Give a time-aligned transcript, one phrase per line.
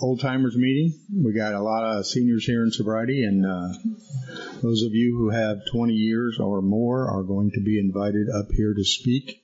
[0.00, 0.98] old timers meeting.
[1.24, 3.68] We got a lot of seniors here in sobriety, and uh,
[4.62, 8.46] those of you who have 20 years or more are going to be invited up
[8.50, 9.42] here to speak.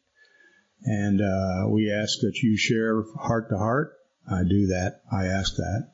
[0.84, 3.92] And uh, we ask that you share heart to heart.
[4.30, 5.00] I do that.
[5.10, 5.88] I ask that.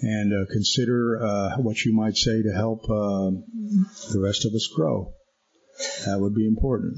[0.00, 3.30] And uh, consider uh, what you might say to help uh,
[4.12, 5.12] the rest of us grow.
[6.06, 6.96] That would be important.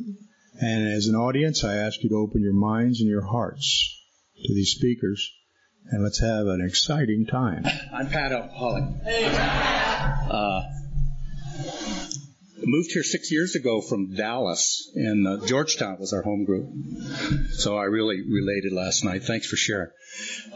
[0.60, 3.96] And as an audience, I ask you to open your minds and your hearts
[4.44, 5.30] to these speakers
[5.86, 7.64] and let's have an exciting time.
[7.92, 8.82] I'm Pat Holly.
[10.30, 10.62] Uh,
[12.62, 16.68] moved here six years ago from Dallas, and uh, Georgetown was our home group.
[17.52, 19.24] So I really related last night.
[19.24, 19.90] Thanks for sharing.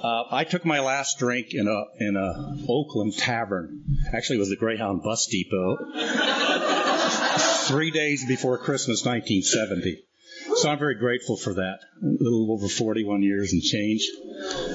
[0.03, 3.85] Uh, I took my last drink in a in a Oakland tavern.
[4.13, 5.77] Actually, it was the Greyhound Bus Depot.
[7.67, 10.05] Three days before Christmas, 1970.
[10.57, 11.81] So I'm very grateful for that.
[12.03, 14.09] A little over 41 years and change.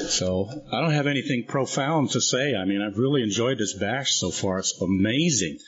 [0.10, 2.56] So I don't have anything profound to say.
[2.56, 4.60] I mean, I've really enjoyed this bash so far.
[4.60, 5.60] It's amazing.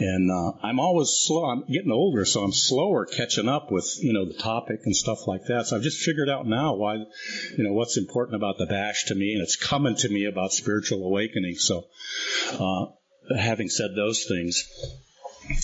[0.00, 1.44] And uh, I'm always slow.
[1.44, 5.26] I'm getting older, so I'm slower catching up with you know the topic and stuff
[5.26, 5.66] like that.
[5.66, 9.14] So I've just figured out now why, you know, what's important about the bash to
[9.14, 11.54] me, and it's coming to me about spiritual awakening.
[11.54, 11.84] So,
[12.52, 12.86] uh,
[13.38, 14.68] having said those things,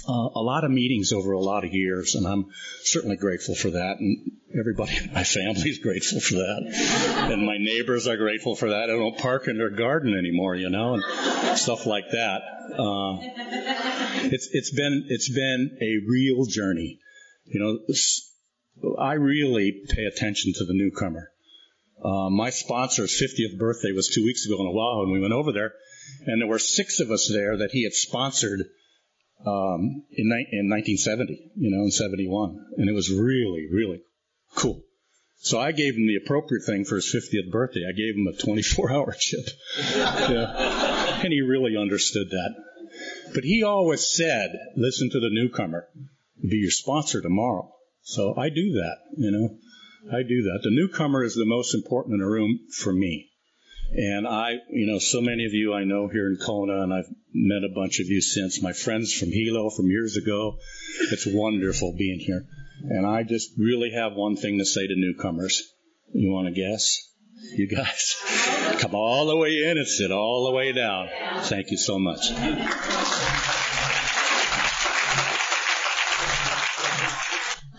[0.08, 2.46] uh, a lot of meetings over a lot of years, and I'm
[2.82, 3.98] certainly grateful for that.
[3.98, 8.70] And everybody in my family is grateful for that, and my neighbors are grateful for
[8.70, 8.84] that.
[8.84, 12.42] I don't park in their garden anymore, you know, and stuff like that.
[12.72, 13.18] Uh,
[14.32, 16.98] it's it's been it's been a real journey,
[17.44, 17.78] you know.
[18.98, 21.30] I really pay attention to the newcomer.
[22.02, 25.52] Uh, my sponsor's 50th birthday was two weeks ago in Oahu, and we went over
[25.52, 25.74] there,
[26.26, 28.60] and there were six of us there that he had sponsored
[29.46, 32.66] um, in, in 1970, you know, in 71.
[32.76, 34.02] And it was really, really
[34.54, 34.82] cool.
[35.42, 37.80] So I gave him the appropriate thing for his 50th birthday.
[37.88, 39.48] I gave him a 24 hour chip.
[39.78, 41.22] yeah.
[41.22, 42.54] And he really understood that.
[43.34, 45.88] But he always said, listen to the newcomer,
[46.42, 47.72] be your sponsor tomorrow.
[48.02, 49.56] So I do that, you know.
[50.12, 50.60] I do that.
[50.62, 53.29] The newcomer is the most important in a room for me.
[53.92, 57.12] And I, you know, so many of you I know here in Kona, and I've
[57.34, 58.62] met a bunch of you since.
[58.62, 60.58] My friends from Hilo from years ago.
[61.10, 62.46] It's wonderful being here.
[62.88, 65.62] And I just really have one thing to say to newcomers.
[66.12, 66.98] You want to guess?
[67.56, 68.16] You guys
[68.78, 71.08] come all the way in and sit all the way down.
[71.42, 72.30] Thank you so much.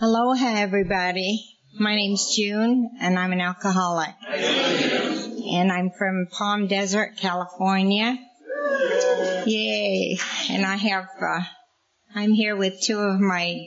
[0.00, 1.44] Aloha, everybody.
[1.78, 4.10] My name's June, and I'm an alcoholic
[5.52, 8.18] and I'm from Palm Desert, California.
[9.44, 10.18] Yay!
[10.48, 11.42] And I have, uh,
[12.14, 13.66] I'm here with two of my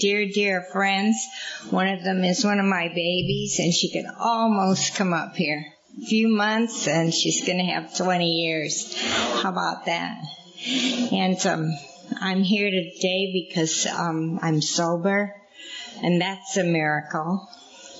[0.00, 1.24] dear, dear friends.
[1.70, 5.64] One of them is one of my babies, and she could almost come up here.
[6.02, 8.96] A few months, and she's going to have 20 years.
[9.42, 10.20] How about that?
[11.12, 11.72] And um,
[12.20, 15.34] I'm here today because um, I'm sober,
[16.02, 17.48] and that's a miracle.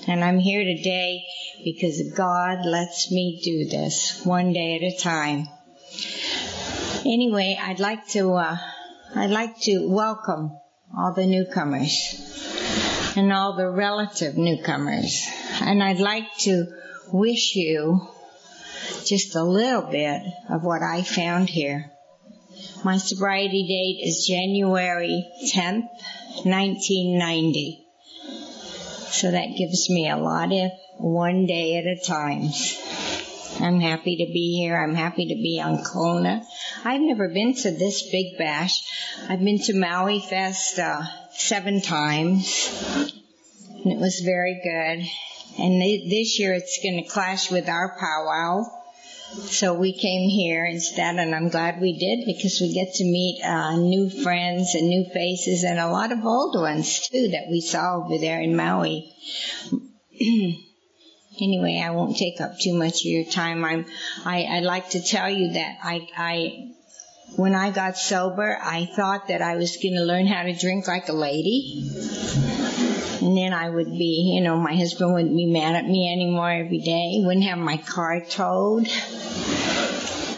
[0.07, 1.23] And I'm here today
[1.63, 5.47] because God lets me do this one day at a time.
[7.05, 8.57] Anyway, I'd like to, uh,
[9.15, 10.57] I'd like to welcome
[10.97, 15.27] all the newcomers and all the relative newcomers.
[15.61, 16.65] And I'd like to
[17.13, 18.07] wish you
[19.05, 21.91] just a little bit of what I found here.
[22.83, 25.89] My sobriety date is January 10th,
[26.43, 27.85] 1990.
[29.11, 32.49] So that gives me a lot of one day at a time.
[33.59, 34.81] I'm happy to be here.
[34.81, 36.43] I'm happy to be on Kona.
[36.85, 38.81] I've never been to this big bash.
[39.27, 41.03] I've been to Maui Fest uh,
[41.33, 42.69] seven times,
[43.83, 45.05] and it was very good.
[45.61, 48.63] And this year it's going to clash with our powwow.
[49.31, 53.41] So we came here instead, and I'm glad we did because we get to meet
[53.41, 57.61] uh, new friends and new faces and a lot of old ones too that we
[57.61, 59.09] saw over there in Maui.
[61.39, 63.63] anyway, I won't take up too much of your time.
[63.63, 63.85] I'm,
[64.25, 66.73] I, I'd like to tell you that I, I,
[67.37, 70.89] when I got sober, I thought that I was going to learn how to drink
[70.89, 71.89] like a lady.
[73.21, 76.51] And then I would be, you know, my husband wouldn't be mad at me anymore
[76.51, 77.21] every day.
[77.23, 78.89] Wouldn't have my car towed.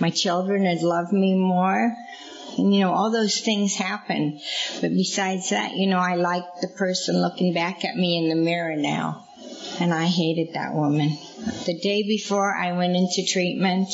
[0.03, 1.95] My children would love me more.
[2.57, 4.41] And, you know, all those things happen.
[4.81, 8.35] But besides that, you know, I like the person looking back at me in the
[8.35, 9.25] mirror now.
[9.79, 11.17] And I hated that woman.
[11.65, 13.87] The day before I went into treatment,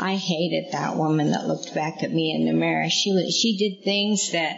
[0.00, 2.88] I hated that woman that looked back at me in the mirror.
[2.88, 4.56] She was, she did things that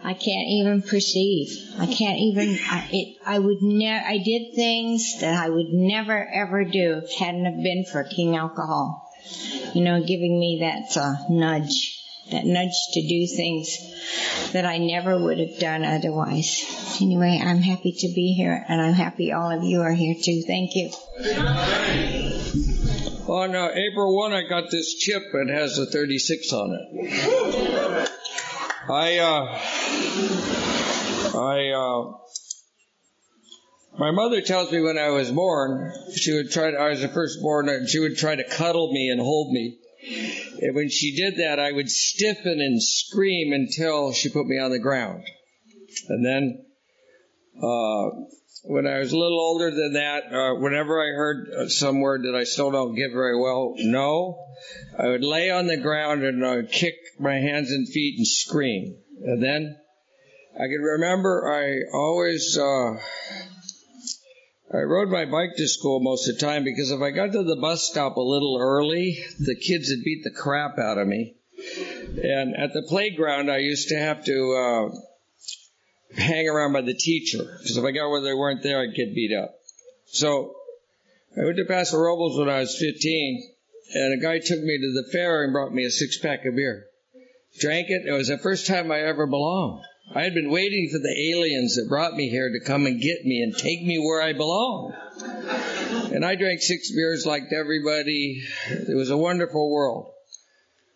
[0.00, 1.48] I can't even perceive.
[1.80, 6.24] I can't even, I, it, I would never, I did things that I would never
[6.32, 9.08] ever do hadn't have been for King Alcohol.
[9.74, 11.98] You know, giving me that uh, nudge,
[12.30, 13.78] that nudge to do things
[14.52, 16.98] that I never would have done otherwise.
[17.00, 20.42] Anyway, I'm happy to be here and I'm happy all of you are here too.
[20.46, 20.90] Thank you.
[23.26, 25.22] On uh, April 1, I got this chip.
[25.32, 28.10] It has a 36 on it.
[28.90, 29.58] I, uh,
[31.38, 32.12] I, uh,
[33.98, 37.08] my mother tells me when I was born, she would try to, I was the
[37.08, 39.78] firstborn, and she would try to cuddle me and hold me.
[40.60, 44.70] And when she did that, I would stiffen and scream until she put me on
[44.70, 45.24] the ground.
[46.08, 46.64] And then,
[47.62, 48.10] uh,
[48.64, 52.34] when I was a little older than that, uh, whenever I heard some word that
[52.34, 54.38] I still don't get very well, no,
[54.98, 58.96] I would lay on the ground and uh, kick my hands and feet and scream.
[59.24, 59.76] And then
[60.54, 62.94] I can remember I always, uh,
[64.74, 67.42] I rode my bike to school most of the time because if I got to
[67.42, 71.34] the bus stop a little early, the kids would beat the crap out of me.
[72.22, 77.42] And at the playground, I used to have to, uh, hang around by the teacher
[77.58, 79.54] because if I got where they weren't there, I'd get beat up.
[80.06, 80.54] So
[81.36, 83.50] I went to Paso Robles when I was 15,
[83.94, 86.56] and a guy took me to the fair and brought me a six pack of
[86.56, 86.86] beer.
[87.60, 88.06] Drank it.
[88.06, 89.84] It was the first time I ever belonged.
[90.14, 93.24] I had been waiting for the aliens that brought me here to come and get
[93.24, 94.92] me and take me where I belong.
[96.12, 98.42] And I drank six beers like everybody.
[98.68, 100.12] It was a wonderful world.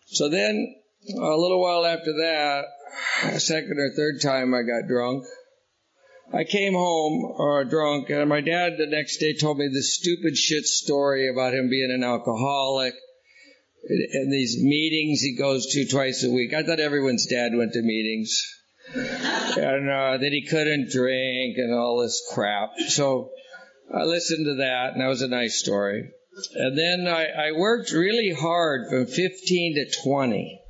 [0.07, 0.75] So then,
[1.09, 2.65] a little while after that,
[3.25, 5.25] a second or third time I got drunk.
[6.33, 10.37] I came home uh, drunk, and my dad the next day told me this stupid
[10.37, 12.95] shit story about him being an alcoholic
[13.89, 16.53] and these meetings he goes to twice a week.
[16.53, 18.43] I thought everyone's dad went to meetings,
[18.95, 22.73] and uh, that he couldn't drink and all this crap.
[22.89, 23.31] So
[23.93, 26.11] I listened to that, and that was a nice story.
[26.55, 30.63] And then I, I worked really hard from 15 to 20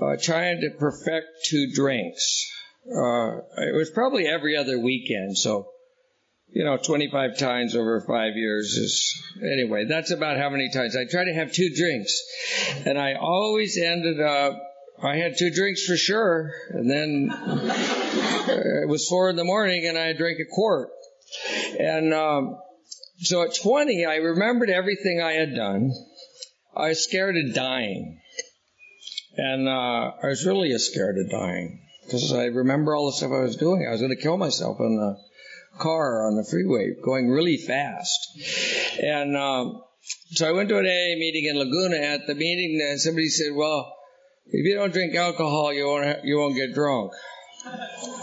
[0.00, 2.50] uh, trying to perfect two drinks.
[2.86, 5.68] Uh, it was probably every other weekend, so
[6.50, 9.84] you know, 25 times over five years is anyway.
[9.84, 12.18] That's about how many times I try to have two drinks,
[12.86, 14.58] and I always ended up.
[15.02, 19.96] I had two drinks for sure, and then it was four in the morning, and
[19.96, 20.90] I drank a quart.
[21.78, 22.58] And um,
[23.20, 25.92] so at 20, I remembered everything I had done.
[26.76, 28.20] I was scared of dying.
[29.36, 33.42] And uh, I was really scared of dying because I remember all the stuff I
[33.42, 33.86] was doing.
[33.86, 35.16] I was going to kill myself in the
[35.78, 38.18] car on the freeway, going really fast.
[39.00, 39.80] And um,
[40.32, 41.98] so I went to an AA meeting in Laguna.
[41.98, 43.92] At the meeting, and somebody said, "Well,
[44.50, 47.12] if you don't drink alcohol, you won't you won't get drunk."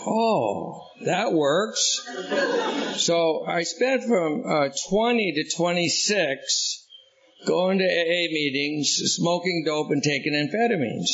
[0.08, 2.08] Oh, that works.
[2.98, 6.86] So I spent from uh, 20 to 26
[7.46, 11.10] going to AA meetings, smoking dope, and taking amphetamines.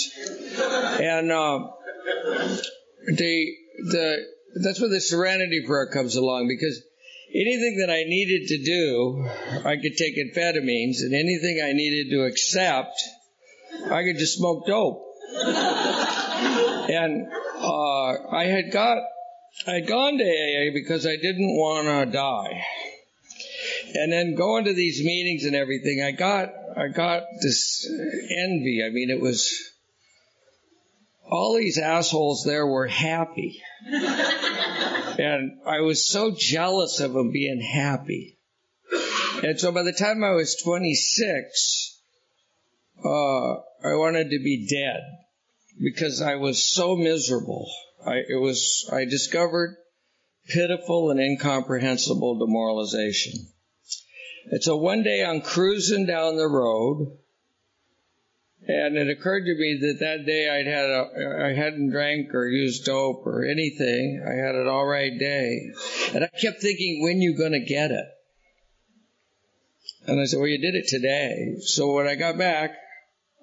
[1.00, 1.68] And uh,
[3.08, 4.26] the the
[4.64, 6.82] that's where the Serenity Prayer comes along because
[7.34, 9.28] anything that I needed to do,
[9.66, 13.02] I could take amphetamines, and anything I needed to accept,
[13.92, 15.04] I could just smoke dope.
[15.34, 18.98] and uh, I had got
[19.68, 22.64] I had gone to AA because I didn't want to die.
[23.94, 27.86] And then going to these meetings and everything, I got I got this
[28.38, 28.84] envy.
[28.86, 29.54] I mean, it was
[31.30, 33.62] all these assholes there were happy.
[33.86, 38.38] and I was so jealous of them being happy.
[39.44, 41.81] And so by the time I was 26,
[43.04, 43.54] uh,
[43.84, 45.02] I wanted to be dead
[45.82, 47.70] because I was so miserable.
[48.06, 49.76] I, it was, I discovered
[50.48, 53.34] pitiful and incomprehensible demoralization.
[54.52, 57.18] And so one day I'm cruising down the road,
[58.68, 62.48] and it occurred to me that that day I'd had a, I hadn't drank or
[62.48, 64.24] used dope or anything.
[64.28, 65.72] I had an all right day,
[66.14, 68.06] and I kept thinking, when you gonna get it?
[70.08, 71.58] And I said, well, you did it today.
[71.62, 72.72] So when I got back,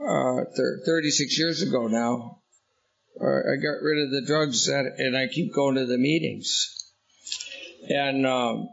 [0.01, 0.45] uh,
[0.87, 2.39] 36 years ago now,
[3.21, 6.93] uh, I got rid of the drugs that, and I keep going to the meetings.
[7.89, 8.69] And um,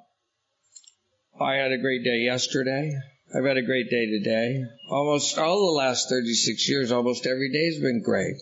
[1.40, 2.94] I had a great day yesterday.
[3.36, 4.64] I've had a great day today.
[4.90, 8.36] Almost all the last 36 years, almost every day's been great.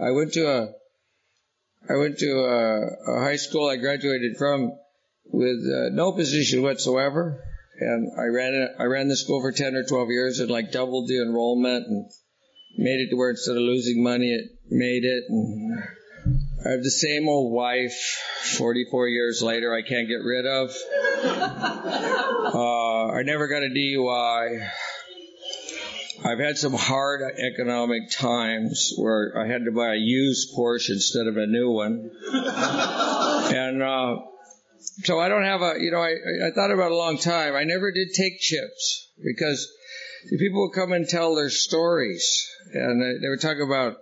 [0.00, 0.72] I went to a,
[1.88, 4.72] I went to a, a high school I graduated from
[5.26, 7.42] with uh, no position whatsoever,
[7.78, 8.74] and I ran.
[8.78, 12.10] I ran the school for 10 or 12 years and like doubled the enrollment and
[12.76, 15.24] made it to where instead of losing money, it made it.
[15.28, 15.82] And
[16.64, 17.94] I have the same old wife
[18.56, 20.74] 44 years later I can't get rid of.
[22.44, 24.68] Uh, I never got a DUI.
[26.24, 31.26] I've had some hard economic times where I had to buy a used Porsche instead
[31.26, 32.10] of a new one.
[32.32, 34.16] and, uh,
[35.02, 36.12] so I don't have a, you know, I,
[36.46, 37.54] I thought about a long time.
[37.54, 39.68] I never did take chips because
[40.30, 43.96] people would come and tell their stories and they, would talk about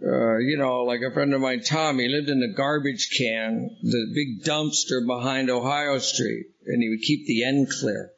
[0.00, 3.76] uh, you know, like a friend of mine, Tom, he lived in the garbage can,
[3.82, 8.12] the big dumpster behind Ohio Street, and he would keep the end clear.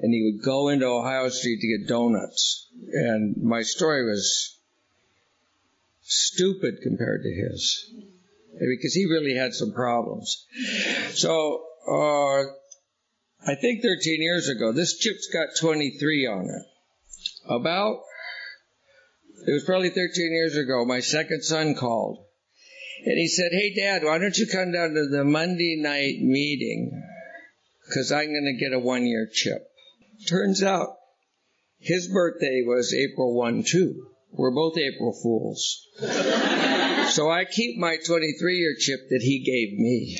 [0.00, 2.68] And he would go into Ohio Street to get donuts.
[2.92, 4.56] And my story was
[6.02, 7.92] stupid compared to his,
[8.60, 10.46] because he really had some problems.
[11.14, 12.44] So, uh,
[13.46, 16.66] I think 13 years ago, this chip's got 23 on it.
[17.48, 18.00] About
[19.46, 20.84] it was probably 13 years ago.
[20.84, 22.24] My second son called.
[23.04, 27.02] And he said, Hey, Dad, why don't you come down to the Monday night meeting?
[27.86, 29.62] Because I'm going to get a one year chip.
[30.28, 30.96] Turns out
[31.78, 34.08] his birthday was April 1 too.
[34.32, 35.86] We're both April Fools.
[37.12, 40.18] so I keep my 23 year chip that he gave me.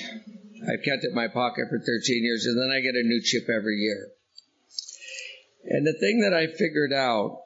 [0.68, 3.20] I've kept it in my pocket for 13 years, and then I get a new
[3.23, 4.08] chip every year.
[5.64, 7.40] And the thing that I figured out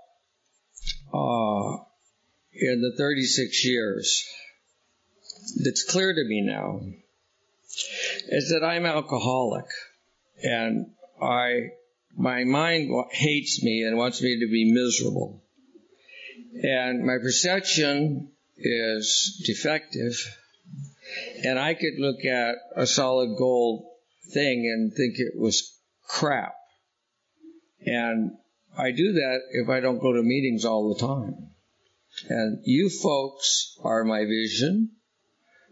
[1.12, 1.84] uh,
[2.52, 4.24] in the 36 years
[5.64, 6.80] that's clear to me now
[8.28, 9.66] is that I'm alcoholic
[10.42, 11.70] and I
[12.16, 15.42] my mind hates me and wants me to be miserable.
[16.62, 20.14] And my perception is defective.
[21.44, 23.84] And I could look at a solid gold
[24.32, 26.54] thing and think it was crap.
[27.86, 28.32] And
[28.76, 31.50] I do that if I don't go to meetings all the time.
[32.28, 34.90] And you folks are my vision.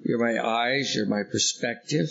[0.05, 0.95] You're my eyes.
[0.95, 2.09] You're my perspective.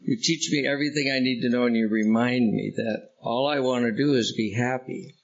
[0.00, 3.60] You teach me everything I need to know and you remind me that all I
[3.60, 5.16] want to do is be happy.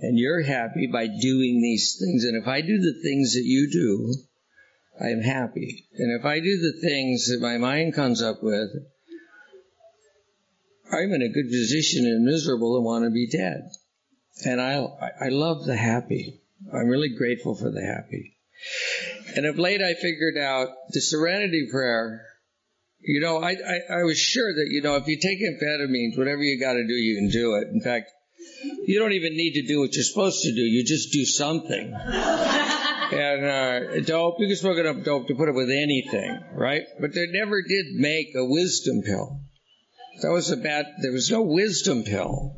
[0.00, 2.24] And you're happy by doing these things.
[2.24, 4.14] And if I do the things that you do,
[5.00, 5.86] I am happy.
[5.96, 8.70] And if I do the things that my mind comes up with,
[10.90, 13.70] I'm in a good position and miserable and want to be dead.
[14.44, 14.84] And I,
[15.20, 16.40] I love the happy.
[16.72, 18.36] I'm really grateful for the happy.
[19.36, 22.24] And of late I figured out the serenity prayer.
[23.00, 26.42] You know, I, I, I was sure that, you know, if you take amphetamines, whatever
[26.42, 27.68] you gotta do, you can do it.
[27.72, 28.10] In fact,
[28.86, 30.62] you don't even need to do what you're supposed to do.
[30.62, 31.94] You just do something.
[33.12, 36.82] and uh, dope, you can smoke enough dope to put it with anything, right?
[37.00, 39.40] But they never did make a wisdom pill.
[40.22, 40.86] That was a bad.
[41.02, 42.56] There was no wisdom pill.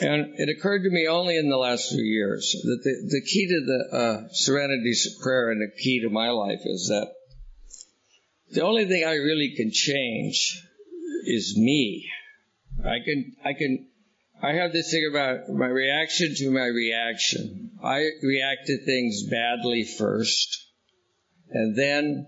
[0.00, 3.46] And it occurred to me only in the last few years that the, the key
[3.46, 7.08] to the uh, serenity prayer and the key to my life is that
[8.52, 10.62] the only thing I really can change
[11.24, 12.08] is me.
[12.80, 13.88] I can, I can,
[14.42, 17.70] I have this thing about my reaction to my reaction.
[17.82, 20.66] I react to things badly first,
[21.50, 22.26] and then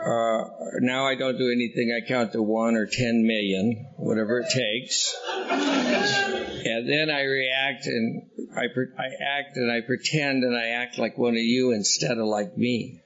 [0.00, 0.44] uh,
[0.80, 1.92] now I don't do anything.
[1.92, 5.12] I count to one or ten million, whatever it takes,
[5.50, 8.22] and then I react and
[8.56, 9.06] I I
[9.38, 13.00] act and I pretend and I act like one of you instead of like me.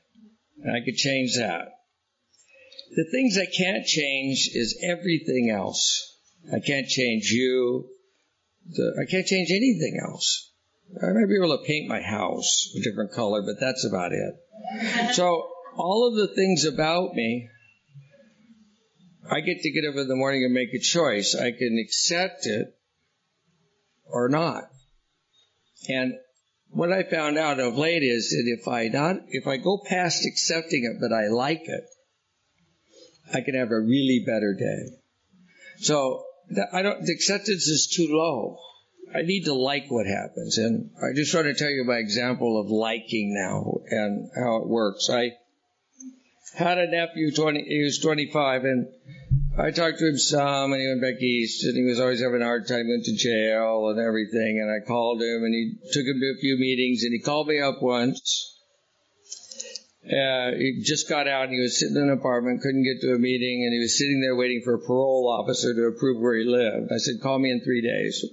[0.62, 1.68] And I could change that.
[2.94, 6.05] The things I can't change is everything else.
[6.52, 7.88] I can't change you.
[8.68, 10.52] The, I can't change anything else.
[11.02, 15.14] I might be able to paint my house a different color, but that's about it.
[15.14, 17.48] So all of the things about me,
[19.30, 21.34] I get to get up in the morning and make a choice.
[21.34, 22.76] I can accept it
[24.04, 24.64] or not.
[25.88, 26.14] And
[26.70, 30.24] what I found out of late is that if I not, if I go past
[30.24, 31.84] accepting it, but I like it,
[33.34, 34.96] I can have a really better day.
[35.78, 36.24] So
[36.72, 38.58] I don't, the acceptance is too low.
[39.14, 40.58] I need to like what happens.
[40.58, 44.68] And I just want to tell you my example of liking now and how it
[44.68, 45.08] works.
[45.10, 45.32] I,
[46.56, 48.88] had a nephew, 20, he was 25, and
[49.58, 52.40] I talked to him some, and he went back east, and he was always having
[52.40, 56.06] a hard time, went to jail and everything, and I called him, and he took
[56.06, 58.55] him to a few meetings, and he called me up once,
[60.06, 63.14] Uh, he just got out and he was sitting in an apartment, couldn't get to
[63.14, 66.36] a meeting, and he was sitting there waiting for a parole officer to approve where
[66.36, 66.92] he lived.
[66.92, 68.24] I said, call me in three days.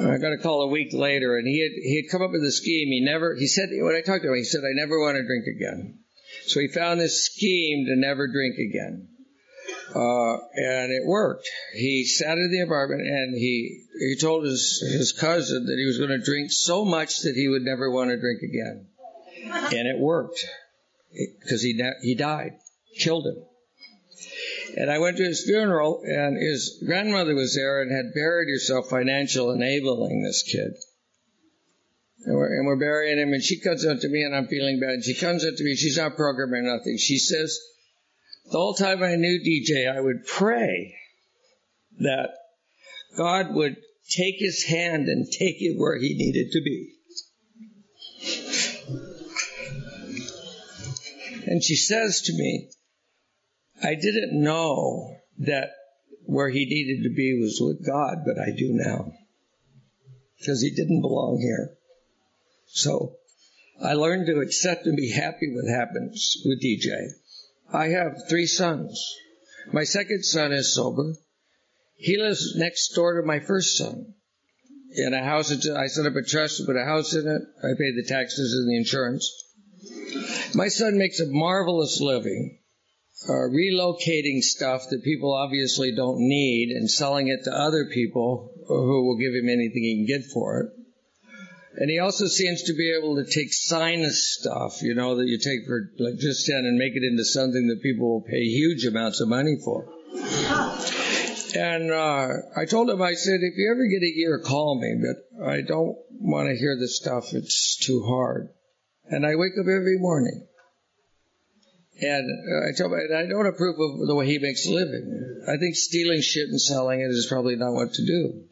[0.00, 2.42] I got a call a week later, and he had he had come up with
[2.44, 2.88] a scheme.
[2.88, 5.26] He never he said when I talked to him, he said I never want to
[5.26, 5.98] drink again.
[6.46, 9.08] So he found this scheme to never drink again,
[9.94, 11.46] uh, and it worked.
[11.74, 15.98] He sat in the apartment and he he told his his cousin that he was
[15.98, 18.86] going to drink so much that he would never want to drink again,
[19.44, 19.76] Uh-huh.
[19.76, 20.44] and it worked
[21.12, 22.52] because he he died,
[22.98, 23.44] killed him.
[24.76, 28.88] And I went to his funeral, and his grandmother was there and had buried herself
[28.88, 30.74] financial enabling this kid.
[32.24, 34.80] And we're, and we're burying him, and she comes up to me, and I'm feeling
[34.80, 35.04] bad.
[35.04, 36.96] She comes up to me, she's not programming nothing.
[36.98, 37.58] She says,
[38.50, 40.94] The whole time I knew DJ, I would pray
[41.98, 42.30] that
[43.16, 43.76] God would
[44.10, 46.94] take his hand and take it where he needed to be.
[51.52, 52.70] And she says to me,
[53.82, 55.72] I didn't know that
[56.24, 59.12] where he needed to be was with God, but I do now.
[60.38, 61.76] Because he didn't belong here.
[62.68, 63.16] So
[63.84, 67.08] I learned to accept and be happy with happens with DJ.
[67.70, 69.14] I have three sons.
[69.74, 71.12] My second son is sober.
[71.96, 74.14] He lives next door to my first son.
[74.94, 77.42] In a house, I set up a trust put a house in it.
[77.62, 79.30] I pay the taxes and the insurance.
[80.54, 82.58] My son makes a marvelous living
[83.28, 89.06] uh, relocating stuff that people obviously don't need and selling it to other people who
[89.06, 90.72] will give him anything he can get for it.
[91.74, 95.38] And he also seems to be able to take sinus stuff, you know, that you
[95.38, 98.84] take for like just ten and make it into something that people will pay huge
[98.84, 99.88] amounts of money for.
[101.54, 105.00] And uh, I told him, I said, if you ever get a year, call me,
[105.00, 107.32] but I don't want to hear the stuff.
[107.32, 108.48] It's too hard.
[109.12, 110.46] And I wake up every morning
[112.00, 115.44] and uh, I tell I don't approve of the way he makes a living.
[115.46, 118.44] I think stealing shit and selling it is probably not what to do.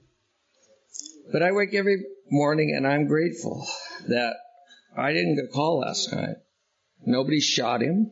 [1.32, 3.66] But I wake every morning and I'm grateful
[4.08, 4.34] that
[4.94, 6.36] I didn't get a call last night.
[7.06, 8.10] Nobody shot him.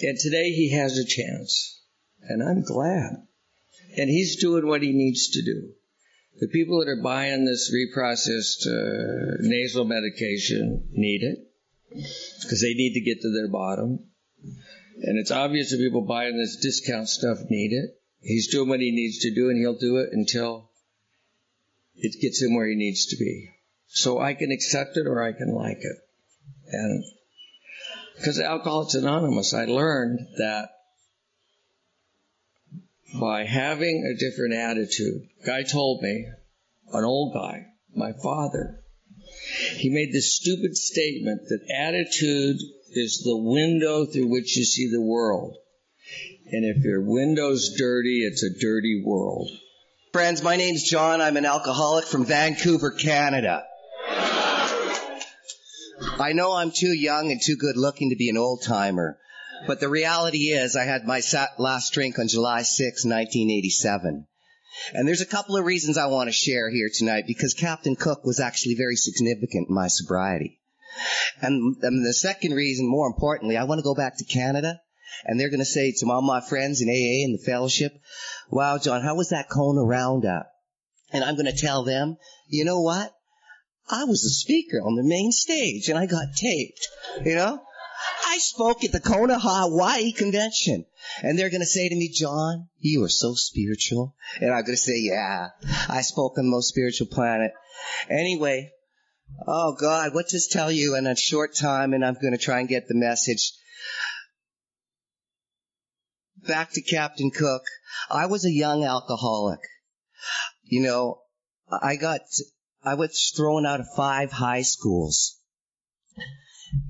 [0.00, 1.82] And today he has a chance.
[2.22, 3.26] And I'm glad.
[3.98, 5.72] And he's doing what he needs to do.
[6.40, 11.38] The people that are buying this reprocessed uh, nasal medication need it
[12.42, 14.00] because they need to get to their bottom.
[15.02, 18.00] And it's obvious that people buying this discount stuff need it.
[18.20, 20.70] He's doing what he needs to do, and he'll do it until
[21.96, 23.50] it gets him where he needs to be.
[23.88, 25.96] So I can accept it or I can like it.
[26.68, 27.04] And
[28.16, 30.70] because Alcoholics Anonymous, I learned that
[33.18, 36.26] by having a different attitude, guy told me,
[36.92, 38.82] an old guy, my father,
[39.76, 42.56] he made this stupid statement that attitude
[42.90, 45.56] is the window through which you see the world.
[46.50, 49.50] And if your window's dirty, it's a dirty world.
[50.12, 51.22] Friends, my name's John.
[51.22, 53.64] I'm an alcoholic from Vancouver, Canada.
[56.18, 59.18] I know I'm too young and too good looking to be an old timer,
[59.66, 61.20] but the reality is I had my
[61.58, 64.26] last drink on July 6, 1987.
[64.94, 68.24] And there's a couple of reasons I want to share here tonight because Captain Cook
[68.24, 70.60] was actually very significant in my sobriety.
[71.40, 74.80] And, and the second reason, more importantly, I want to go back to Canada
[75.24, 77.92] and they're going to say to all my friends in AA and the fellowship,
[78.50, 80.50] wow, John, how was that Kona roundup?
[81.12, 82.16] And I'm going to tell them,
[82.48, 83.12] you know what?
[83.90, 86.86] I was a speaker on the main stage and I got taped,
[87.24, 87.60] you know?
[88.32, 90.86] I spoke at the Kona Hawaii convention.
[91.22, 94.14] And they're going to say to me, John, you are so spiritual.
[94.40, 95.48] And I'm going to say, yeah,
[95.90, 97.52] I spoke on the most spiritual planet.
[98.08, 98.72] Anyway,
[99.46, 102.60] oh God, what to tell you in a short time and I'm going to try
[102.60, 103.52] and get the message.
[106.38, 107.64] Back to Captain Cook.
[108.10, 109.60] I was a young alcoholic.
[110.62, 111.20] You know,
[111.82, 112.22] I got,
[112.82, 115.36] I was thrown out of five high schools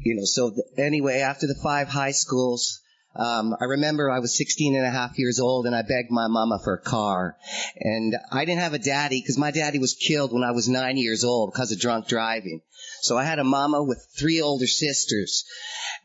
[0.01, 2.81] you know, so the, anyway, after the five high schools,
[3.15, 6.29] um, I remember I was 16 and a half years old and I begged my
[6.29, 7.37] mama for a car.
[7.79, 10.97] And I didn't have a daddy because my daddy was killed when I was nine
[10.97, 12.63] years old because of drunk driving.
[13.03, 15.45] So I had a mama with three older sisters.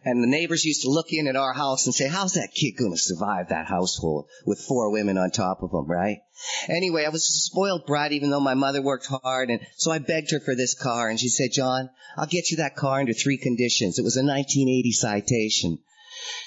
[0.04, 2.76] And the neighbors used to look in at our house and say, how's that kid
[2.78, 6.20] going to survive that household with four women on top of him, right?
[6.70, 9.50] Anyway, I was a spoiled brat even though my mother worked hard.
[9.50, 11.10] And so I begged her for this car.
[11.10, 14.00] And she said, John, I'll get you that car under three conditions.
[14.00, 15.80] It was a 1980 citation.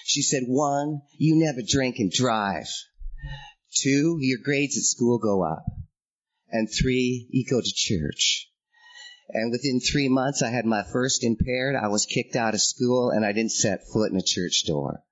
[0.04, 2.68] She said, one, you never drink and drive.
[3.72, 5.64] Two, your grades at school go up.
[6.50, 8.48] And three, you go to church.
[9.28, 11.76] And within three months, I had my first impaired.
[11.76, 15.04] I was kicked out of school and I didn't set foot in a church door.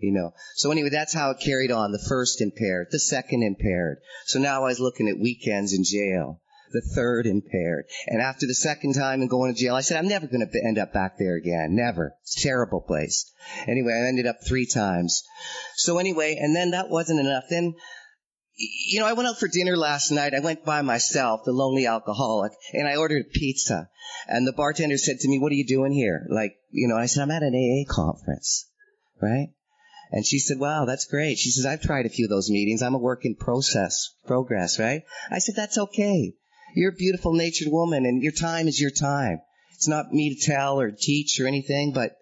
[0.00, 0.32] You know.
[0.54, 1.92] So anyway, that's how it carried on.
[1.92, 3.98] The first impaired, the second impaired.
[4.26, 6.40] So now I was looking at weekends in jail.
[6.72, 7.86] The third impaired.
[8.06, 10.64] And after the second time and going to jail, I said, I'm never going to
[10.64, 11.74] end up back there again.
[11.74, 12.14] Never.
[12.22, 13.32] It's a terrible place.
[13.66, 15.24] Anyway, I ended up three times.
[15.74, 17.44] So anyway, and then that wasn't enough.
[17.50, 17.74] Then
[18.60, 20.34] you know, I went out for dinner last night.
[20.34, 23.88] I went by myself, the lonely alcoholic, and I ordered a pizza.
[24.26, 26.26] And the bartender said to me, what are you doing here?
[26.28, 28.68] Like, you know, I said, I'm at an AA conference,
[29.20, 29.48] right?
[30.12, 31.38] And she said, wow, that's great.
[31.38, 32.82] She says, I've tried a few of those meetings.
[32.82, 35.02] I'm a work in process, progress, right?
[35.30, 36.34] I said, that's okay.
[36.74, 39.40] You're a beautiful natured woman and your time is your time.
[39.74, 42.12] It's not me to tell or teach or anything, but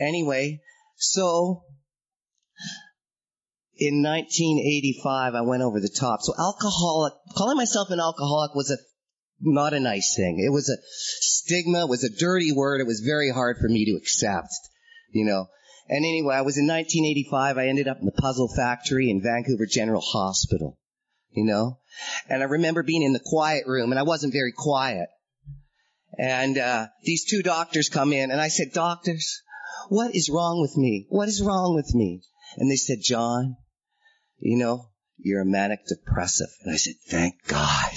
[0.00, 0.60] anyway,
[0.96, 1.64] so
[3.76, 6.20] in 1985, I went over the top.
[6.22, 8.76] So alcoholic, calling myself an alcoholic was a,
[9.40, 10.44] not a nice thing.
[10.44, 10.76] It was a
[11.20, 12.80] stigma, it was a dirty word.
[12.80, 14.50] It was very hard for me to accept,
[15.12, 15.46] you know.
[15.88, 17.56] And anyway, I was in 1985.
[17.56, 20.78] I ended up in the puzzle factory in Vancouver General Hospital,
[21.30, 21.78] you know.
[22.28, 25.08] And I remember being in the quiet room and I wasn't very quiet.
[26.18, 29.42] And, uh, these two doctors come in and I said, doctors,
[29.88, 31.06] what is wrong with me?
[31.08, 32.22] What is wrong with me?
[32.56, 33.56] And they said, John,
[34.38, 34.88] you know,
[35.20, 36.48] you're a manic depressive.
[36.62, 37.90] And I said, thank God.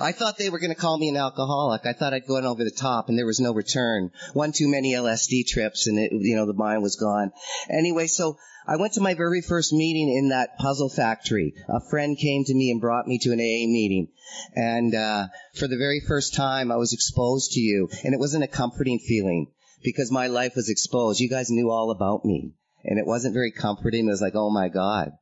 [0.00, 1.86] I thought they were going to call me an alcoholic.
[1.86, 4.10] I thought I'd gone over the top and there was no return.
[4.32, 7.32] One too many LSD trips and it, you know, the mind was gone.
[7.68, 11.54] Anyway, so I went to my very first meeting in that puzzle factory.
[11.68, 14.08] A friend came to me and brought me to an AA meeting.
[14.54, 18.44] And, uh, for the very first time I was exposed to you and it wasn't
[18.44, 21.20] a comforting feeling because my life was exposed.
[21.20, 22.52] You guys knew all about me
[22.84, 24.06] and it wasn't very comforting.
[24.06, 25.12] It was like, oh my God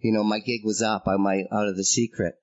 [0.00, 1.06] you know, my gig was up.
[1.06, 2.34] I'm out of the secret.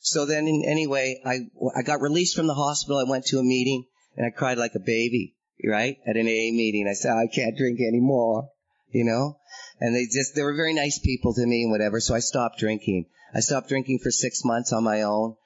[0.00, 2.98] So then, in, anyway, I I got released from the hospital.
[2.98, 3.84] I went to a meeting
[4.16, 5.98] and I cried like a baby, right?
[6.06, 8.50] At an AA meeting, I said I can't drink anymore,
[8.90, 9.38] you know.
[9.78, 12.00] And they just they were very nice people to me and whatever.
[12.00, 13.06] So I stopped drinking.
[13.34, 15.36] I stopped drinking for six months on my own,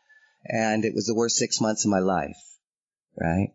[0.45, 2.39] and it was the worst six months of my life,
[3.21, 3.55] right?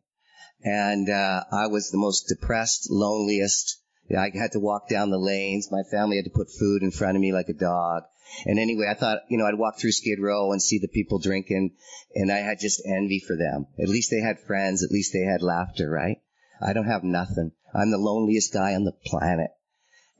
[0.62, 3.79] And uh, I was the most depressed, loneliest,
[4.17, 5.72] I had to walk down the lanes.
[5.72, 8.04] My family had to put food in front of me like a dog.
[8.45, 11.19] And anyway, I thought, you know, I'd walk through Skid Row and see the people
[11.19, 11.72] drinking,
[12.13, 13.67] and I had just envy for them.
[13.82, 14.84] At least they had friends.
[14.84, 16.22] At least they had laughter, right?
[16.62, 17.52] I don't have nothing.
[17.74, 19.52] I'm the loneliest guy on the planet.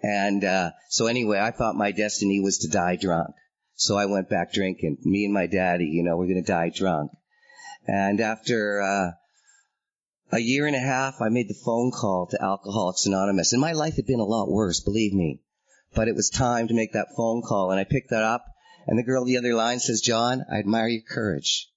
[0.02, 3.36] And uh, so anyway, I thought my destiny was to die drunk.
[3.76, 4.98] So I went back drinking.
[5.04, 7.12] Me and my daddy, you know, we're going to die drunk.
[7.88, 9.12] And after uh,
[10.32, 13.72] a year and a half, I made the phone call to Alcoholics Anonymous, and my
[13.72, 15.42] life had been a lot worse, believe me.
[15.96, 18.46] But it was time to make that phone call, and I picked that up,
[18.86, 21.70] and the girl on the other line says, John, I admire your courage.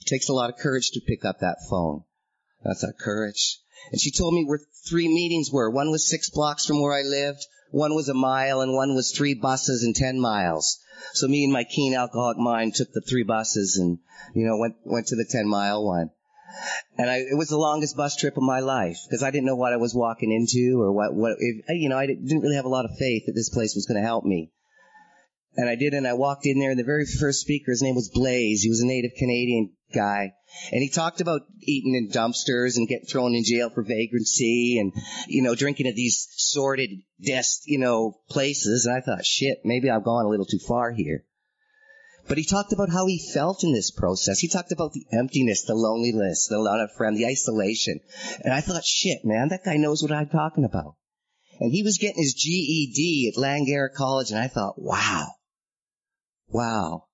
[0.00, 2.04] It takes a lot of courage to pick up that phone.
[2.64, 3.58] I thought, courage.
[3.90, 5.70] And she told me where three meetings were.
[5.70, 9.12] One was six blocks from where I lived, one was a mile, and one was
[9.12, 10.78] three buses and ten miles.
[11.12, 13.98] So me and my keen alcoholic mind took the three buses and,
[14.34, 16.10] you know, went, went to the ten mile one.
[16.98, 19.56] And I, it was the longest bus trip of my life because I didn't know
[19.56, 22.64] what I was walking into or what, what, if, you know, I didn't really have
[22.64, 24.50] a lot of faith that this place was going to help me.
[25.56, 27.94] And I did, and I walked in there, and the very first speaker, his name
[27.94, 28.62] was Blaze.
[28.62, 30.34] He was a native Canadian guy.
[30.70, 34.92] And he talked about eating in dumpsters and getting thrown in jail for vagrancy and,
[35.28, 36.90] you know, drinking at these sordid,
[37.24, 38.84] desk, you know, places.
[38.84, 41.24] And I thought, shit, maybe I've gone a little too far here.
[42.28, 44.40] But he talked about how he felt in this process.
[44.40, 48.00] He talked about the emptiness, the loneliness, the lot of friend, the isolation.
[48.40, 50.96] And I thought, shit, man, that guy knows what I'm talking about.
[51.60, 55.28] And he was getting his GED at Langara College, and I thought, wow,
[56.48, 57.06] wow.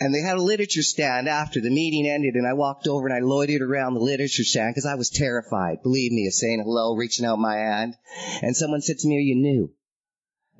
[0.00, 3.14] And they had a literature stand after the meeting ended, and I walked over and
[3.14, 6.96] I loitered around the literature stand because I was terrified, believe me, of saying hello,
[6.96, 7.94] reaching out my hand.
[8.40, 9.72] And someone said to me, are you new?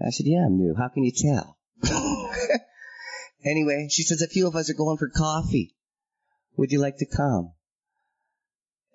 [0.00, 0.74] I said, yeah, I'm new.
[0.76, 1.58] How can you tell?
[3.44, 5.74] Anyway, she says, a few of us are going for coffee.
[6.56, 7.52] Would you like to come?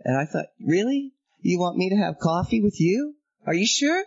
[0.04, 1.14] And I thought, really?
[1.42, 3.16] You want me to have coffee with you?
[3.46, 4.06] Are you sure?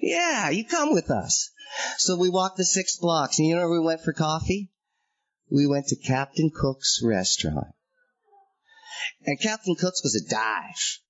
[0.00, 1.50] Yeah, you come with us.
[1.98, 4.70] So we walked the six blocks, and you know where we went for coffee?
[5.50, 7.74] We went to Captain Cook's restaurant.
[9.26, 11.00] And Captain Cook's was a dive.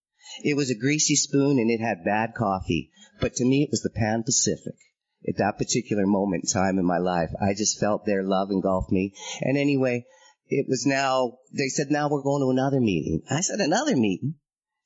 [0.43, 2.91] It was a greasy spoon and it had bad coffee.
[3.21, 4.77] But to me, it was the Pan Pacific
[5.27, 7.31] at that particular moment in time in my life.
[7.41, 9.15] I just felt their love engulf me.
[9.41, 10.05] And anyway,
[10.49, 13.23] it was now, they said, now we're going to another meeting.
[13.31, 14.35] I said, another meeting?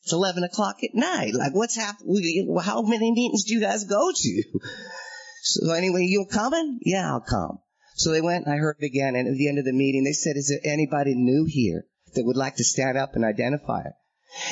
[0.03, 1.35] It's 11 o'clock at night.
[1.35, 2.57] Like, what's happening?
[2.61, 4.43] How many meetings do you guys go to?
[5.45, 6.79] So anyway, you coming?
[6.83, 7.59] Yeah, I'll come.
[7.97, 9.17] So they went and I heard again.
[9.17, 11.85] And at the end of the meeting, they said, is there anybody new here?
[12.15, 13.93] that would like to stand up and identify it.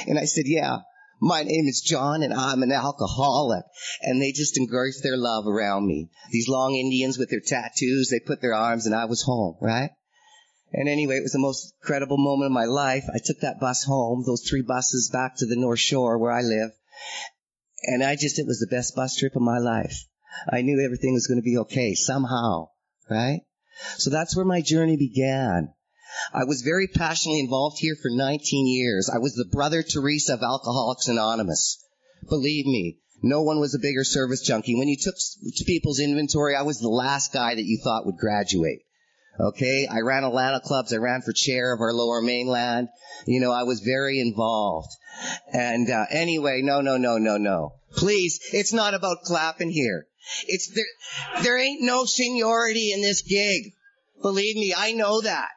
[0.09, 0.79] And I said, yeah,
[1.21, 3.65] my name is John and I'm an alcoholic.
[4.01, 6.09] And they just engrossed their love around me.
[6.31, 9.91] These long Indians with their tattoos, they put their arms and I was home, right?
[10.73, 13.05] And anyway, it was the most incredible moment of my life.
[13.13, 16.43] I took that bus home, those three buses back to the North Shore where I
[16.43, 16.71] live.
[17.83, 20.05] And I just, it was the best bus trip of my life.
[20.49, 22.69] I knew everything was going to be okay somehow,
[23.11, 23.41] right?
[23.97, 25.73] So that's where my journey began.
[26.33, 29.11] I was very passionately involved here for 19 years.
[29.13, 31.85] I was the brother Teresa of Alcoholics Anonymous.
[32.29, 34.75] Believe me, no one was a bigger service junkie.
[34.75, 35.15] When you took
[35.67, 38.81] people's inventory, I was the last guy that you thought would graduate.
[39.39, 40.93] Okay, I ran Alano clubs.
[40.93, 42.89] I ran for chair of our lower mainland.
[43.27, 44.91] You know, I was very involved.
[45.53, 47.75] And uh, anyway, no, no, no, no, no.
[47.93, 50.07] Please, it's not about clapping here.
[50.47, 51.43] It's there.
[51.43, 53.73] There ain't no seniority in this gig.
[54.21, 55.49] Believe me, I know that.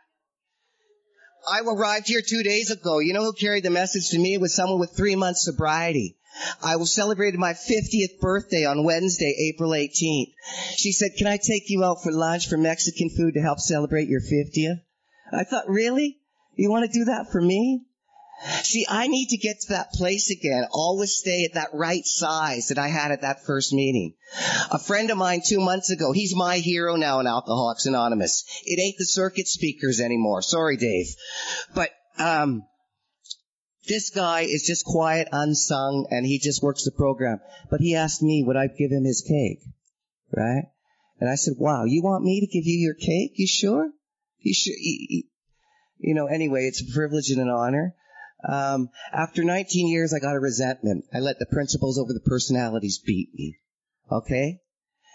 [1.48, 3.00] I arrived here two days ago.
[3.00, 4.34] You know who carried the message to me?
[4.34, 6.16] It was someone with three months sobriety.
[6.64, 10.34] I celebrated my 50th birthday on Wednesday, April 18th.
[10.76, 14.08] She said, can I take you out for lunch for Mexican food to help celebrate
[14.08, 14.82] your 50th?
[15.32, 16.18] I thought, really?
[16.56, 17.84] You want to do that for me?
[18.64, 20.68] See, I need to get to that place again.
[20.72, 24.16] Always stay at that right size that I had at that first meeting.
[24.72, 28.44] A friend of mine two months ago, he's my hero now in Alcoholics Anonymous.
[28.66, 30.42] It ain't the circuit speakers anymore.
[30.42, 31.08] Sorry, Dave.
[31.74, 32.64] But, um,
[33.88, 37.40] this guy is just quiet, unsung, and he just works the program.
[37.70, 39.60] But he asked me would I give him his cake,
[40.32, 40.66] right?
[41.20, 43.34] And I said, "Wow, you want me to give you your cake?
[43.36, 43.92] You sure?
[44.40, 47.96] You sure?" You know, anyway, it's a privilege and an honor.
[48.48, 51.06] Um, after 19 years, I got a resentment.
[51.14, 53.58] I let the principles over the personalities beat me.
[54.12, 54.60] Okay?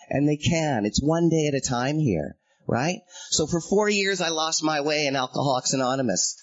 [0.08, 0.86] And they can.
[0.86, 2.36] It's one day at a time here,
[2.66, 3.00] right?
[3.30, 6.36] So for four years, I lost my way in Alcoholics Anonymous.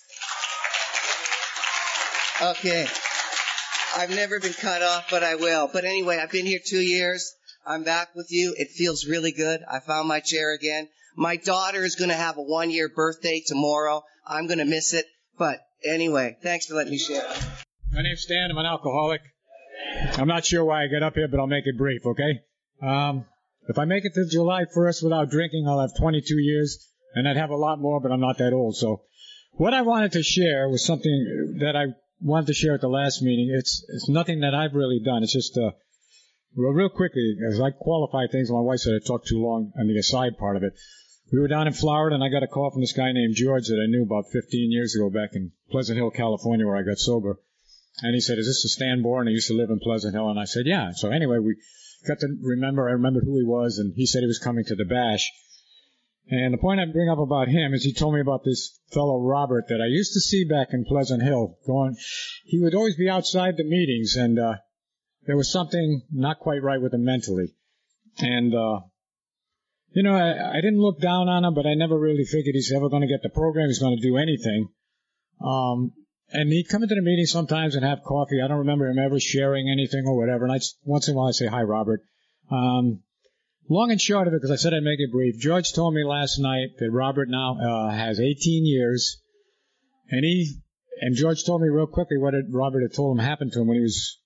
[2.41, 2.85] Okay.
[3.97, 5.69] I've never been cut off, but I will.
[5.71, 7.33] But anyway, I've been here two years.
[7.65, 8.53] I'm back with you.
[8.57, 9.61] It feels really good.
[9.69, 10.89] I found my chair again.
[11.15, 14.03] My daughter is going to have a one year birthday tomorrow.
[14.27, 15.05] I'm going to miss it.
[15.37, 17.25] But anyway, thanks for letting me share.
[17.91, 18.51] My name's Stan.
[18.51, 19.21] I'm an alcoholic.
[20.17, 22.41] I'm not sure why I get up here, but I'll make it brief, okay?
[22.81, 23.25] Um,
[23.67, 27.37] if I make it to July 1st without drinking, I'll have 22 years, and I'd
[27.37, 28.75] have a lot more, but I'm not that old.
[28.75, 29.01] So,
[29.53, 33.21] what I wanted to share was something that I wanted to share at the last
[33.21, 33.53] meeting.
[33.57, 35.23] It's it's nothing that I've really done.
[35.23, 35.71] It's just uh,
[36.55, 38.51] real quickly, as I qualify things.
[38.51, 40.73] My wife said I talked too long on the aside part of it.
[41.31, 43.67] We were down in Florida, and I got a call from this guy named George
[43.67, 46.99] that I knew about 15 years ago back in Pleasant Hill, California, where I got
[46.99, 47.39] sober.
[48.03, 49.27] And he said, "Is this a Stan Bourne?
[49.27, 51.55] I used to live in Pleasant Hill." And I said, "Yeah." So anyway, we
[52.07, 52.87] got to remember.
[52.87, 55.31] I remembered who he was, and he said he was coming to the bash.
[56.29, 59.21] And the point I bring up about him is he told me about this fellow
[59.21, 61.57] Robert that I used to see back in Pleasant Hill.
[61.65, 61.95] Going,
[62.43, 64.55] he would always be outside the meetings, and uh,
[65.25, 67.53] there was something not quite right with him mentally.
[68.19, 68.81] And uh,
[69.95, 72.73] you know, I, I didn't look down on him, but I never really figured he's
[72.75, 73.67] ever going to get the program.
[73.67, 74.67] He's going to do anything.
[75.41, 75.93] Um,
[76.33, 78.41] and he'd come into the meeting sometimes and have coffee.
[78.43, 80.43] I don't remember him ever sharing anything or whatever.
[80.43, 82.01] And I once in a while I say hi, Robert.
[82.51, 83.03] Um,
[83.69, 85.39] long and short of it, because I said I'd make it brief.
[85.39, 89.21] George told me last night that Robert now uh, has 18 years,
[90.09, 90.55] and he
[90.99, 93.77] and George told me real quickly what Robert had told him happened to him when
[93.77, 94.19] he was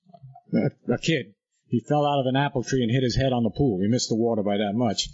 [0.53, 1.35] a, a kid.
[1.67, 3.79] He fell out of an apple tree and hit his head on the pool.
[3.81, 5.09] He missed the water by that much.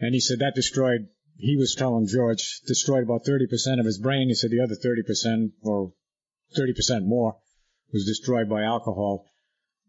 [0.00, 4.28] And he said that destroyed, he was telling George, destroyed about 30% of his brain.
[4.28, 5.92] He said the other 30% or
[6.56, 7.36] 30% more
[7.92, 9.26] was destroyed by alcohol.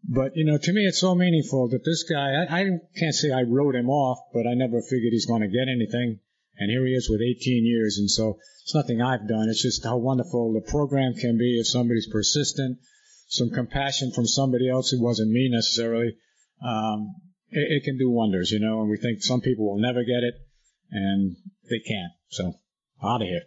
[0.02, 2.64] But, you know, to me it's so meaningful that this guy, I, I
[2.96, 6.20] can't say I wrote him off, but I never figured he's going to get anything.
[6.58, 7.98] And here he is with 18 years.
[7.98, 9.48] And so it's nothing I've done.
[9.48, 12.78] It's just how wonderful the program can be if somebody's persistent,
[13.28, 16.16] some compassion from somebody else who wasn't me necessarily.
[16.66, 17.14] Um,
[17.50, 20.22] it, it can do wonders, you know, and we think some people will never get
[20.22, 20.34] it,
[20.90, 21.36] and
[21.68, 22.12] they can't.
[22.28, 22.54] So,
[23.02, 23.42] out of here.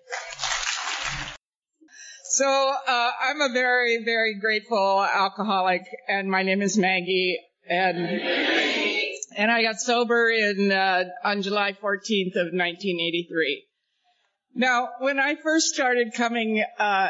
[2.34, 7.40] So uh, I'm a very, very grateful alcoholic, and my name is Maggie,
[7.70, 7.98] and
[9.38, 13.66] and I got sober in uh, on July 14th of 1983.
[14.56, 17.10] Now, when I first started coming, uh,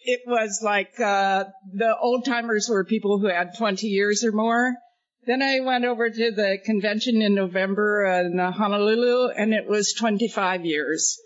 [0.00, 4.74] it was like uh, the old timers were people who had 20 years or more,
[5.26, 10.64] then I went over to the convention in November in Honolulu and it was 25
[10.64, 11.18] years.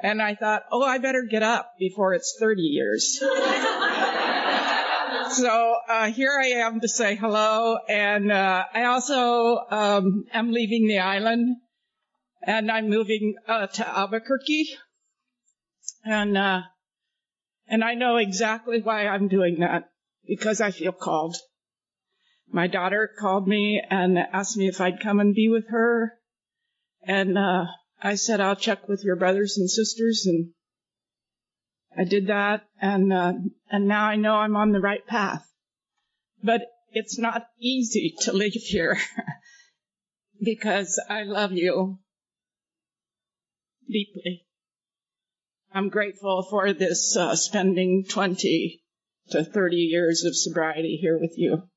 [0.00, 3.18] And I thought, oh, I better get up before it's 30 years.
[5.30, 7.78] so uh, here I am to say hello.
[7.88, 11.56] And uh, I also um, am leaving the island
[12.42, 14.76] and I'm moving uh, to Albuquerque.
[16.04, 16.60] And uh,
[17.68, 19.88] And I know exactly why I'm doing that
[20.26, 21.36] because I feel called.
[22.50, 26.12] My daughter called me and asked me if I'd come and be with her.
[27.02, 27.66] And, uh,
[28.02, 30.52] I said, I'll check with your brothers and sisters and
[31.96, 33.32] I did that and, uh,
[33.70, 35.46] and now I know I'm on the right path.
[36.42, 38.98] But it's not easy to leave here
[40.42, 41.98] because I love you
[43.88, 44.46] deeply.
[45.72, 48.82] I'm grateful for this uh, spending 20
[49.30, 51.68] to 30 years of sobriety here with you.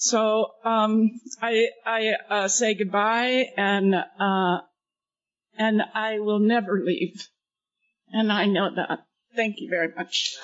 [0.00, 1.10] So um,
[1.42, 4.58] I I uh, say goodbye and uh,
[5.58, 7.26] and I will never leave,
[8.12, 9.00] and I know that.
[9.34, 10.36] Thank you very much.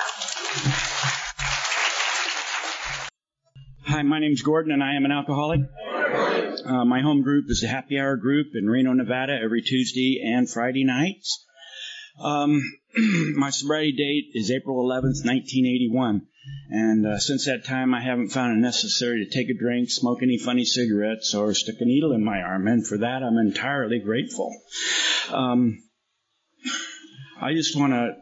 [3.86, 5.60] Hi, my name's Gordon, and I am an alcoholic.
[6.66, 10.50] Uh, my home group is a happy hour group in Reno, Nevada, every Tuesday and
[10.50, 11.46] Friday nights.
[12.20, 12.60] Um,
[13.36, 16.26] my sobriety date is April 11th, 1981.
[16.70, 20.22] And uh, since that time, I haven't found it necessary to take a drink, smoke
[20.22, 22.66] any funny cigarettes, or stick a needle in my arm.
[22.66, 24.54] And for that, I'm entirely grateful.
[25.30, 25.82] Um,
[27.40, 28.16] I just want to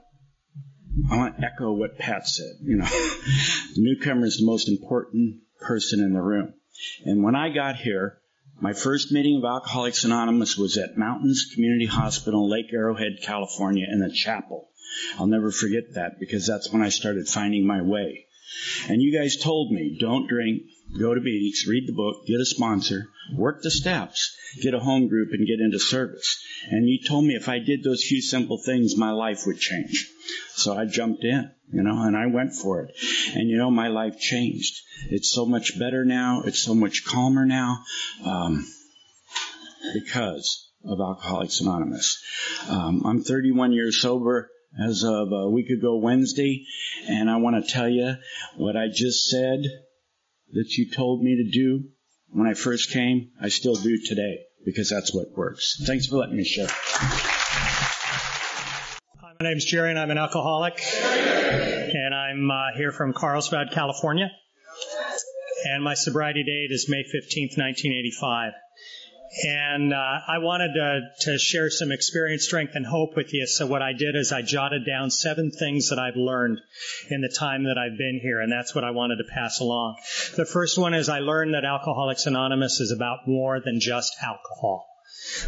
[1.10, 2.52] I want to echo what Pat said.
[2.62, 6.54] You know, the newcomer is the most important person in the room.
[7.04, 8.18] And when I got here,
[8.62, 14.02] my first meeting of Alcoholics Anonymous was at Mountains Community Hospital, Lake Arrowhead, California, in
[14.02, 14.68] a chapel.
[15.18, 18.26] I'll never forget that because that's when I started finding my way.
[18.88, 20.62] And you guys told me, don't drink,
[20.96, 25.08] go to meetings, read the book, get a sponsor, work the steps, get a home
[25.08, 26.40] group, and get into service.
[26.70, 30.08] And you told me if I did those few simple things, my life would change.
[30.54, 32.94] So I jumped in, you know, and I went for it.
[33.34, 34.80] And you know, my life changed.
[35.10, 36.42] It's so much better now.
[36.44, 37.84] It's so much calmer now.
[38.24, 38.66] Um,
[39.94, 42.22] because of Alcoholics Anonymous.
[42.68, 46.64] Um, I'm 31 years sober as of a week ago Wednesday,
[47.08, 48.14] and I want to tell you
[48.56, 49.62] what I just said
[50.52, 51.84] that you told me to do
[52.28, 55.82] when I first came, I still do today because that's what works.
[55.86, 56.68] Thanks for letting me share.
[56.70, 57.42] Hi,
[59.38, 60.80] my name's Jerry and I'm an alcoholic
[61.94, 64.30] and I'm uh, here from Carlsbad, California.
[65.64, 68.52] And my sobriety date is May 15th, 1985.
[69.44, 73.46] And uh, I wanted to, to, share some experience, strength, and hope with you.
[73.46, 76.58] So what I did is I jotted down seven things that I've learned
[77.08, 79.96] in the time that I've been here, and that's what I wanted to pass along.
[80.36, 84.86] The first one is I learned that Alcoholics Anonymous is about more than just alcohol.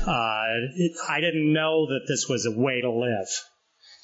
[0.01, 3.29] Uh, it, I didn't know that this was a way to live.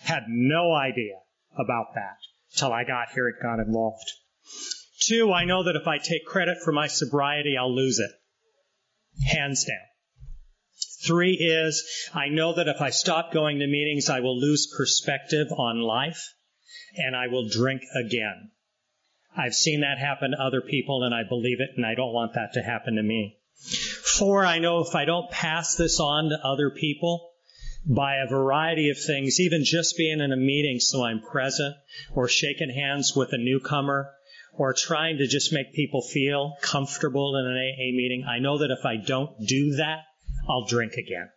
[0.00, 1.16] Had no idea
[1.58, 2.18] about that
[2.56, 4.10] till I got here and got involved.
[5.00, 8.10] Two, I know that if I take credit for my sobriety, I'll lose it
[9.26, 9.76] hands down.
[11.04, 11.84] Three is,
[12.14, 16.34] I know that if I stop going to meetings, I will lose perspective on life
[16.96, 18.50] and I will drink again.
[19.36, 22.34] I've seen that happen to other people and I believe it and I don't want
[22.34, 23.38] that to happen to me.
[24.02, 27.29] Four, I know if I don't pass this on to other people
[27.84, 31.74] by a variety of things, even just being in a meeting so I'm present
[32.14, 34.10] or shaking hands with a newcomer
[34.52, 38.70] or trying to just make people feel comfortable in an AA meeting, I know that
[38.70, 40.00] if I don't do that,
[40.48, 41.30] I'll drink again.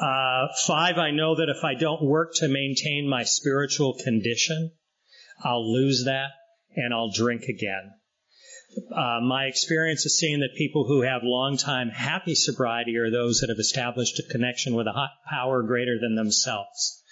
[0.00, 4.72] Uh, five, I know that if I don't work to maintain my spiritual condition,
[5.44, 6.30] I'll lose that
[6.74, 7.92] and I'll drink again.
[8.94, 13.40] Uh, my experience is seeing that people who have long time happy sobriety are those
[13.40, 17.02] that have established a connection with a power greater than themselves.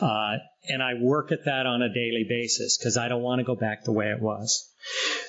[0.00, 0.36] Uh,
[0.68, 3.56] and I work at that on a daily basis because I don't want to go
[3.56, 4.68] back the way it was.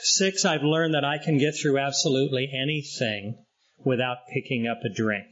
[0.02, 3.44] Six, I've learned that I can get through absolutely anything
[3.84, 5.28] without picking up a drink.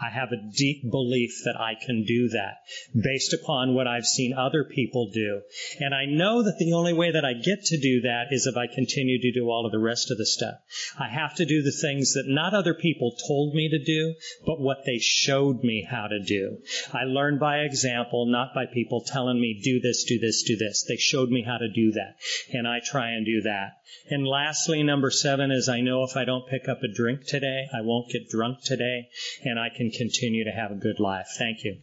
[0.00, 2.58] I have a deep belief that I can do that
[2.94, 5.42] based upon what I've seen other people do.
[5.78, 8.56] And I know that the only way that I get to do that is if
[8.56, 10.54] I continue to do all of the rest of the stuff.
[10.98, 14.14] I have to do the things that not other people told me to do,
[14.46, 16.58] but what they showed me how to do.
[16.92, 20.84] I learned by example, not by people telling me, do this, do this, do this.
[20.88, 22.16] They showed me how to do that.
[22.52, 23.76] And I try and do that.
[24.08, 27.66] And lastly, number seven is I know if I don't pick up a drink today,
[27.72, 29.08] I won't get drunk today,
[29.44, 31.26] and I can continue to have a good life.
[31.36, 31.78] Thank you.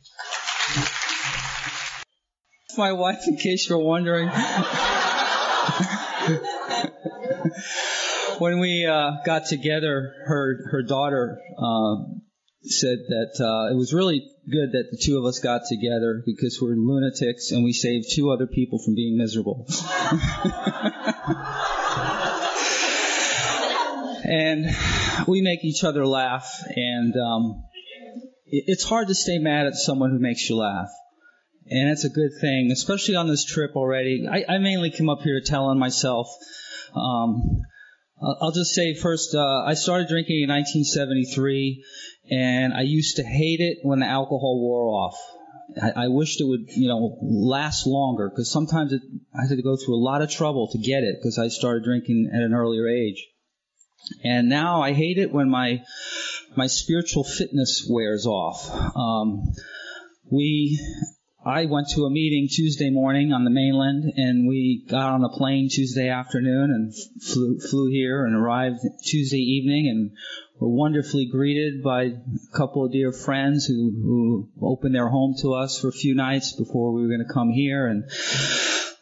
[2.78, 4.30] My wife, in case you're wondering.
[8.40, 11.96] when we uh, got together, her her daughter uh,
[12.64, 16.60] said that uh, it was really good that the two of us got together because
[16.62, 19.66] we're lunatics and we saved two other people from being miserable.
[24.24, 24.66] and
[25.28, 27.64] we make each other laugh, and um,
[28.50, 30.90] it's hard to stay mad at someone who makes you laugh.
[31.70, 34.26] and it's a good thing, especially on this trip already.
[34.30, 36.28] I, I mainly come up here to tell on myself.
[36.96, 37.62] Um,
[38.22, 41.84] I'll just say first, uh, I started drinking in 1973,
[42.32, 45.18] and I used to hate it when the alcohol wore off.
[45.82, 49.02] I, I wished it would, you know, last longer because sometimes it,
[49.36, 51.84] I had to go through a lot of trouble to get it because I started
[51.84, 53.28] drinking at an earlier age.
[54.24, 55.84] And now I hate it when my
[56.56, 58.70] my spiritual fitness wears off.
[58.96, 59.54] Um,
[60.32, 60.80] we
[61.46, 65.30] I went to a meeting Tuesday morning on the mainland, and we got on a
[65.30, 70.12] plane Tuesday afternoon and flew flew here and arrived Tuesday evening, and
[70.60, 75.54] were wonderfully greeted by a couple of dear friends who who opened their home to
[75.54, 78.04] us for a few nights before we were going to come here, and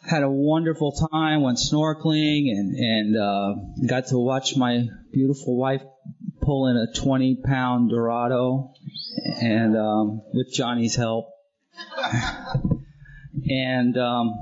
[0.08, 1.42] had a wonderful time.
[1.42, 3.54] Went snorkeling and and uh,
[3.86, 5.82] got to watch my beautiful wife
[6.42, 8.72] pull in a 20 pound Dorado,
[9.40, 11.28] and um, with Johnny's help
[13.48, 14.32] and um,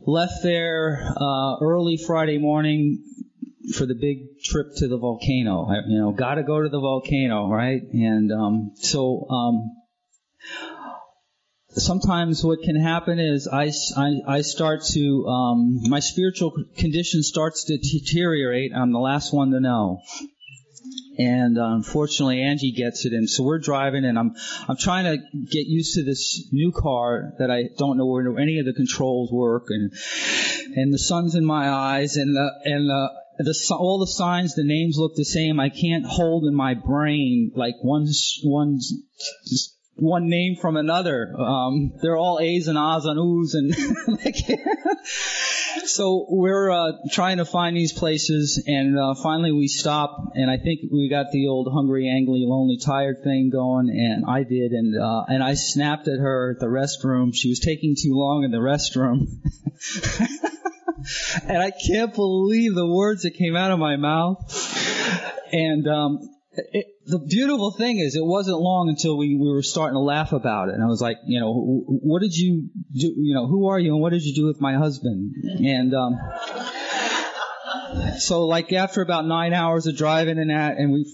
[0.00, 3.02] left there uh, early Friday morning
[3.74, 5.66] for the big trip to the volcano.
[5.66, 7.80] I, you know, got to go to the volcano, right?
[7.92, 9.70] And um, so um,
[11.84, 17.64] sometimes what can happen is I, I, I start to um, my spiritual condition starts
[17.64, 18.72] to deteriorate.
[18.74, 20.00] I'm the last one to know
[21.20, 24.34] and uh, unfortunately Angie gets it, and so we're driving, and I'm
[24.68, 25.18] I'm trying to
[25.50, 29.30] get used to this new car that I don't know where any of the controls
[29.30, 29.92] work, and
[30.76, 34.64] and the sun's in my eyes, and the and the the, all the signs, the
[34.64, 35.60] names look the same.
[35.60, 38.06] I can't hold in my brain like one
[38.42, 38.78] one
[39.94, 41.34] one name from another.
[41.38, 43.74] Um, they're all A's and A's and O's and
[45.84, 50.56] so we're uh, trying to find these places, and uh, finally we stop, and I
[50.56, 55.00] think we got the old hungry, angry, lonely, tired thing going, and I did, and
[55.00, 57.34] uh, and I snapped at her at the restroom.
[57.34, 59.26] She was taking too long in the restroom.
[61.48, 64.38] and I can't believe the words that came out of my mouth.
[65.52, 66.18] And um,
[66.52, 70.32] it, the beautiful thing is, it wasn't long until we, we were starting to laugh
[70.32, 70.74] about it.
[70.74, 71.52] And I was like, you know,
[71.86, 73.14] what did you do?
[73.16, 75.32] You know, who are you and what did you do with my husband?
[75.44, 76.18] And, um,
[78.18, 81.04] so like after about nine hours of driving and that, and we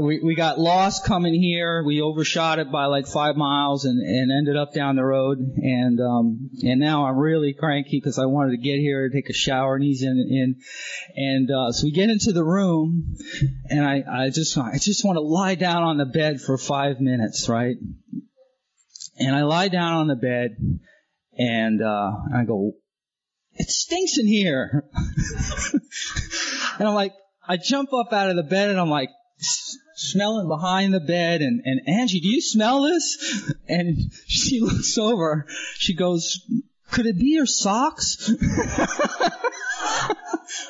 [0.00, 1.82] we we got lost coming here.
[1.84, 5.38] We overshot it by like five miles and and ended up down the road.
[5.38, 9.34] And um and now I'm really cranky because I wanted to get here, take a
[9.34, 10.56] shower, and he's in in.
[11.16, 13.16] And uh, so we get into the room,
[13.68, 17.00] and I I just I just want to lie down on the bed for five
[17.00, 17.76] minutes, right?
[19.18, 20.56] And I lie down on the bed,
[21.38, 22.72] and uh, I go,
[23.58, 24.84] it stinks in here.
[26.78, 27.12] and I'm like,
[27.48, 29.10] I jump up out of the bed and I'm like,
[29.96, 33.52] smelling behind the bed and, and Angie, do you smell this?
[33.68, 35.46] And she looks over.
[35.74, 36.40] She goes,
[36.92, 38.30] could it be your socks?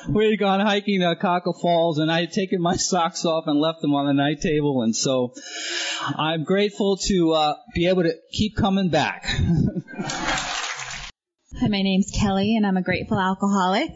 [0.09, 3.59] we had gone hiking to Akaka Falls and I had taken my socks off and
[3.59, 5.35] left them on the night table and so
[6.01, 9.29] I'm grateful to uh, be able to keep coming back.
[11.59, 13.89] Hi, my name's Kelly, and I'm a grateful alcoholic.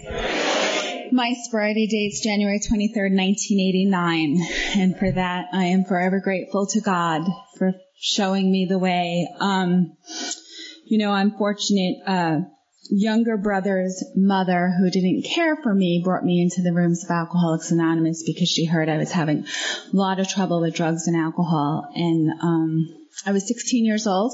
[1.12, 4.42] My sobriety date's January 23rd, 1989,
[4.78, 7.22] and for that I am forever grateful to God
[7.60, 9.28] for showing me the way.
[9.40, 9.96] Um,
[10.86, 11.98] you know, I'm fortunate.
[12.08, 12.40] Uh,
[12.92, 17.72] younger brother's mother, who didn't care for me, brought me into the rooms of Alcoholics
[17.72, 21.90] Anonymous because she heard I was having a lot of trouble with drugs and alcohol,
[21.96, 22.90] and um,
[23.26, 24.34] I was 16 years old.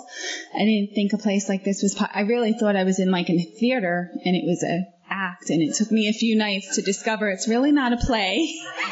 [0.53, 1.95] I didn't think a place like this was.
[1.95, 5.49] Po- I really thought I was in like a theater, and it was a act.
[5.49, 8.53] And it took me a few nights to discover it's really not a play.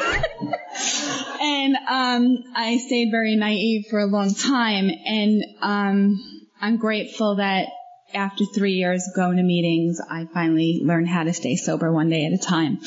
[1.40, 7.68] and um, I stayed very naive for a long time, and um, I'm grateful that
[8.14, 12.08] after three years of going to meetings, I finally learned how to stay sober one
[12.08, 12.78] day at a time.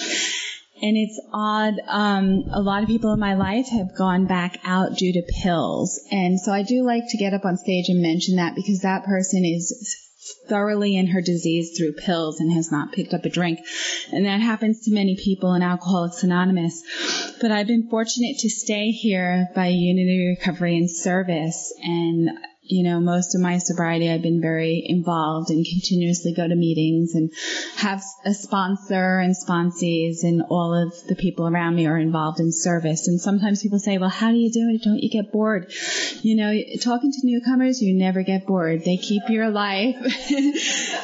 [0.82, 1.74] And it's odd.
[1.88, 6.00] Um, a lot of people in my life have gone back out due to pills.
[6.10, 9.04] And so I do like to get up on stage and mention that because that
[9.04, 9.98] person is
[10.48, 13.60] thoroughly in her disease through pills and has not picked up a drink.
[14.12, 16.82] And that happens to many people in Alcoholics Anonymous.
[17.42, 21.74] But I've been fortunate to stay here by Unity Recovery and Service.
[21.84, 22.30] And
[22.70, 27.16] you know, most of my sobriety, I've been very involved and continuously go to meetings
[27.16, 27.32] and
[27.78, 32.52] have a sponsor and sponsees and all of the people around me are involved in
[32.52, 33.08] service.
[33.08, 34.84] And sometimes people say, well, how do you do it?
[34.84, 35.74] Don't you get bored?
[36.22, 38.86] You know, talking to newcomers, you never get bored.
[38.86, 39.96] They keep your life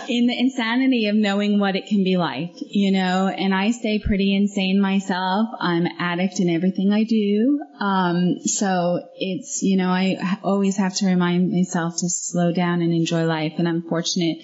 [0.08, 3.98] in the insanity of knowing what it can be like, you know, and I stay
[3.98, 5.48] pretty insane myself.
[5.60, 7.60] I'm addict in everything I do.
[7.80, 12.94] Um, so it's, you know, I always have to remind myself to slow down and
[12.94, 13.54] enjoy life.
[13.58, 14.40] And I'm fortunate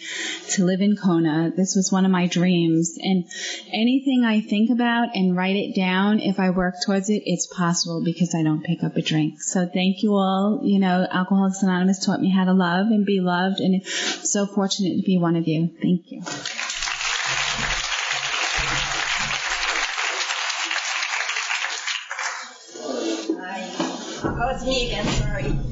[0.51, 1.51] to live in Kona.
[1.55, 2.97] This was one of my dreams.
[2.97, 3.25] And
[3.71, 8.03] anything I think about and write it down, if I work towards it, it's possible
[8.03, 9.41] because I don't pick up a drink.
[9.41, 10.61] So thank you all.
[10.63, 13.59] You know, Alcoholics Anonymous taught me how to love and be loved.
[13.59, 15.69] And I'm so fortunate to be one of you.
[15.81, 16.23] Thank you.
[24.61, 25.07] It's me again.
[25.07, 25.70] Sorry.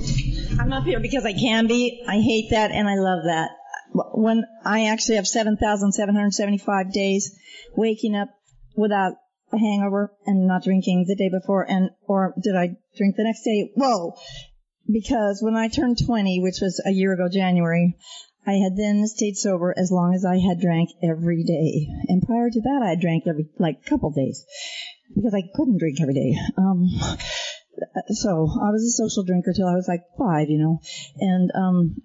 [0.59, 2.03] I'm up here because I can be.
[2.05, 3.51] I hate that and I love that.
[3.93, 7.33] When I actually have 7,775 days
[7.77, 8.27] waking up
[8.75, 9.13] without
[9.53, 13.43] a hangover and not drinking the day before and, or did I drink the next
[13.43, 13.71] day?
[13.73, 14.15] Whoa.
[14.91, 17.95] Because when I turned 20, which was a year ago January,
[18.45, 21.87] I had then stayed sober as long as I had drank every day.
[22.09, 24.45] And prior to that, I had drank every, like, couple days.
[25.15, 26.37] Because I couldn't drink every day.
[26.57, 26.89] Um,
[28.09, 30.79] so I was a social drinker till I was like five, you know,
[31.19, 31.95] and um,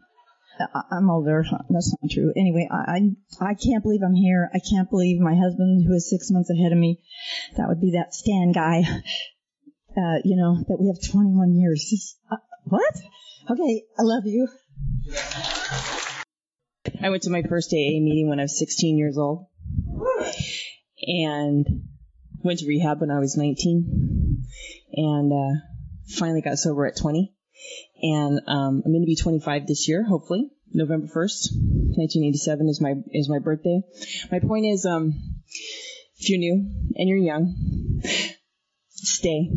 [0.91, 1.45] I'm older.
[1.69, 2.33] That's not true.
[2.37, 2.77] Anyway, I,
[3.41, 4.51] I I can't believe I'm here.
[4.55, 7.01] I can't believe my husband, who is six months ahead of me,
[7.57, 8.83] that would be that Stan guy.
[9.97, 12.17] Uh, you know that we have 21 years.
[12.31, 12.95] Uh, what?
[13.49, 14.49] Okay, I love you.
[17.01, 19.47] I went to my first AA meeting when I was 16 years old,
[21.01, 21.67] and
[22.43, 24.14] went to rehab when I was 19
[24.93, 25.61] and uh,
[26.17, 27.33] finally got sober at 20.
[28.03, 30.51] And um, I'm going to be 25 this year, hopefully.
[30.73, 31.55] November 1st,
[31.97, 33.81] 1987 is my is my birthday.
[34.33, 35.15] My point is, um,
[36.19, 38.03] if you're new and you're young,
[38.91, 39.51] stay,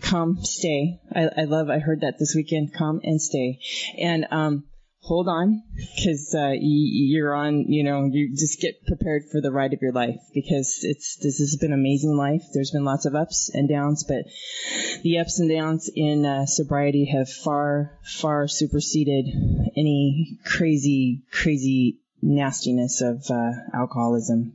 [0.00, 1.00] come, stay.
[1.14, 1.68] I, I love.
[1.68, 2.72] I heard that this weekend.
[2.72, 3.60] Come and stay,
[3.98, 4.64] and um,
[5.08, 5.62] hold on
[5.96, 9.92] because uh, you're on you know you just get prepared for the ride of your
[9.92, 12.42] life because it's this has been amazing life.
[12.52, 14.26] There's been lots of ups and downs but
[15.02, 19.26] the ups and downs in uh, sobriety have far far superseded
[19.76, 24.52] any crazy crazy nastiness of uh, alcoholism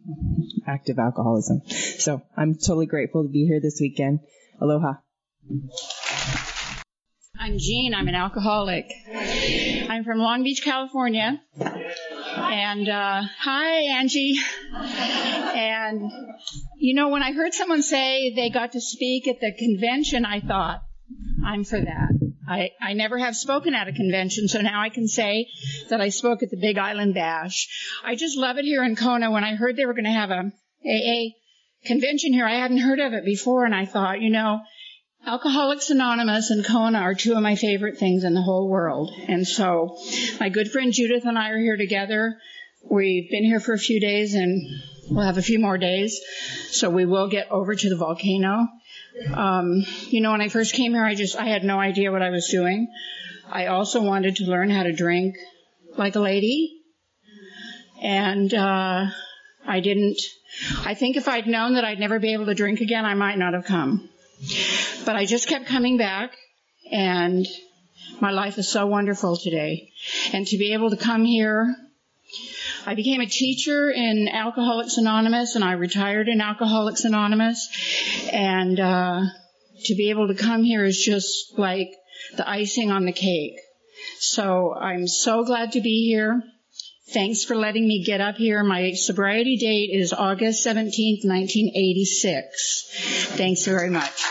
[0.67, 1.61] active alcoholism.
[1.67, 4.19] So i'm totally grateful to be here this weekend.
[4.61, 4.97] Aloha
[7.43, 7.93] I'm Jean.
[7.93, 8.89] I'm an alcoholic.
[9.13, 11.41] I'm from Long Beach, California.
[11.59, 14.39] And, uh, hi, Angie.
[14.73, 16.09] And,
[16.77, 20.39] you know, when I heard someone say they got to speak at the convention, I
[20.39, 20.83] thought,
[21.45, 22.31] I'm for that.
[22.47, 25.49] I, I never have spoken at a convention, so now I can say
[25.89, 27.67] that I spoke at the Big Island Bash.
[28.05, 29.31] I just love it here in Kona.
[29.31, 30.49] When I heard they were going to have a
[30.87, 31.31] AA
[31.85, 34.61] convention here, I hadn't heard of it before, and I thought, you know,
[35.25, 39.09] Alcoholics Anonymous and Kona are two of my favorite things in the whole world.
[39.29, 39.97] And so
[40.37, 42.37] my good friend Judith and I are here together.
[42.83, 44.61] We've been here for a few days and
[45.09, 46.19] we'll have a few more days.
[46.71, 48.67] So we will get over to the volcano.
[49.33, 52.21] Um, you know, when I first came here, I just, I had no idea what
[52.21, 52.89] I was doing.
[53.49, 55.35] I also wanted to learn how to drink
[55.97, 56.81] like a lady.
[58.01, 59.05] And, uh,
[59.65, 60.19] I didn't,
[60.83, 63.37] I think if I'd known that I'd never be able to drink again, I might
[63.37, 64.09] not have come.
[65.05, 66.35] But I just kept coming back
[66.91, 67.45] and
[68.19, 69.91] my life is so wonderful today.
[70.31, 71.75] And to be able to come here,
[72.85, 77.69] I became a teacher in Alcoholics Anonymous and I retired in Alcoholics Anonymous.
[78.31, 79.21] And, uh,
[79.85, 81.89] to be able to come here is just like
[82.37, 83.55] the icing on the cake.
[84.19, 86.41] So I'm so glad to be here.
[87.09, 88.63] Thanks for letting me get up here.
[88.63, 92.85] My sobriety date is August 17th, 1986.
[93.35, 94.23] Thanks very much.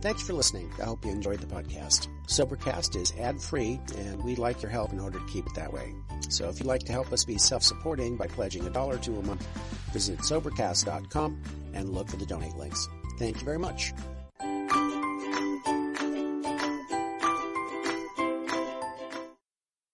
[0.00, 0.72] Thanks for listening.
[0.80, 2.08] I hope you enjoyed the podcast.
[2.26, 5.72] Sobercast is ad free, and we'd like your help in order to keep it that
[5.72, 5.92] way.
[6.30, 9.18] So if you'd like to help us be self supporting by pledging a dollar to
[9.18, 9.46] a month,
[9.92, 11.42] visit Sobercast.com
[11.74, 12.88] and look for the donate links.
[13.18, 13.92] Thank you very much.